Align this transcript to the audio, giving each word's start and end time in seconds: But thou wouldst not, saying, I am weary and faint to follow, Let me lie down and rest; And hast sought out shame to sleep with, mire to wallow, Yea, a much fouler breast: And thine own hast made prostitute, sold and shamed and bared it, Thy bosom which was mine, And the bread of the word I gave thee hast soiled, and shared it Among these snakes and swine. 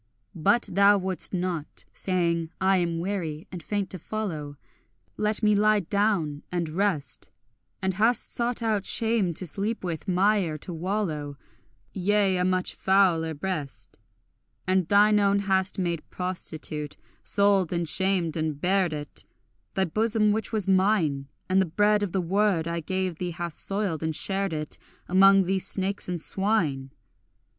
But 0.33 0.67
thou 0.71 0.97
wouldst 0.97 1.31
not, 1.31 1.85
saying, 1.93 2.49
I 2.59 2.77
am 2.77 2.99
weary 2.99 3.47
and 3.51 3.61
faint 3.61 3.91
to 3.91 3.99
follow, 3.99 4.57
Let 5.15 5.43
me 5.43 5.53
lie 5.53 5.81
down 5.81 6.41
and 6.51 6.69
rest; 6.69 7.31
And 7.83 7.93
hast 7.93 8.33
sought 8.33 8.63
out 8.63 8.83
shame 8.87 9.35
to 9.35 9.45
sleep 9.45 9.83
with, 9.83 10.07
mire 10.07 10.57
to 10.57 10.73
wallow, 10.73 11.37
Yea, 11.93 12.37
a 12.37 12.43
much 12.43 12.73
fouler 12.73 13.35
breast: 13.35 13.99
And 14.65 14.87
thine 14.87 15.19
own 15.19 15.37
hast 15.41 15.77
made 15.77 16.01
prostitute, 16.09 16.95
sold 17.23 17.71
and 17.71 17.87
shamed 17.87 18.35
and 18.35 18.59
bared 18.59 18.93
it, 18.93 19.23
Thy 19.75 19.85
bosom 19.85 20.31
which 20.31 20.51
was 20.51 20.67
mine, 20.67 21.27
And 21.47 21.61
the 21.61 21.67
bread 21.67 22.01
of 22.01 22.11
the 22.11 22.21
word 22.21 22.67
I 22.67 22.79
gave 22.79 23.19
thee 23.19 23.29
hast 23.37 23.59
soiled, 23.63 24.01
and 24.01 24.15
shared 24.15 24.51
it 24.51 24.79
Among 25.07 25.43
these 25.43 25.67
snakes 25.67 26.09
and 26.09 26.19
swine. 26.19 26.89